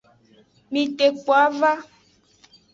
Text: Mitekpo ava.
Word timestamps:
Mitekpo 0.71 1.31
ava. 1.45 1.71